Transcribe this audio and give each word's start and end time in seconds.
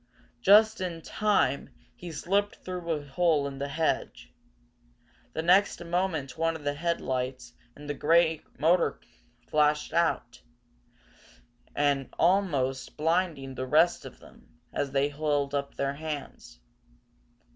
Just 0.41 0.81
in 0.81 1.03
time 1.03 1.69
he 1.95 2.11
slipped 2.11 2.55
through 2.55 2.89
a 2.91 3.05
hole 3.05 3.45
in 3.45 3.59
the 3.59 3.67
hedge. 3.67 4.33
The 5.33 5.43
next 5.43 5.85
moment 5.85 6.39
one 6.39 6.55
of 6.55 6.63
the 6.63 6.73
headlights 6.73 7.53
in 7.77 7.85
the 7.85 7.93
grey 7.93 8.41
motor 8.57 8.99
flashed 9.47 9.93
out, 9.93 10.41
almost 12.17 12.97
blinding 12.97 13.53
the 13.53 13.61
the 13.61 13.67
rest 13.67 14.03
of 14.03 14.19
them, 14.19 14.57
as 14.73 14.91
they 14.91 15.09
held 15.09 15.53
up 15.53 15.75
their 15.75 15.93
hands. 15.93 16.59